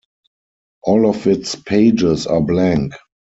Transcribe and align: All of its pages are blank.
All 0.81 1.07
of 1.07 1.27
its 1.27 1.53
pages 1.55 2.25
are 2.25 2.41
blank. 2.41 2.93